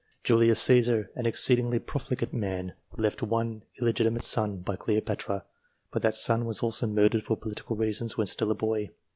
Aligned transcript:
Julius 0.23 0.59
Caesar, 0.63 1.11
an 1.15 1.27
exceedingly 1.27 1.77
profligate 1.77 2.33
man, 2.33 2.73
left 2.97 3.21
one 3.21 3.61
ille 3.79 3.93
gitimate 3.93 4.23
son, 4.23 4.57
by 4.57 4.75
Cleopatra, 4.75 5.45
but 5.91 6.01
that 6.01 6.15
son 6.15 6.45
was 6.45 6.63
also 6.63 6.87
murdered 6.87 7.23
for 7.23 7.37
political 7.37 7.75
reasons 7.75 8.17
when 8.17 8.25
still 8.25 8.49
a 8.49 8.55
boy. 8.55 8.89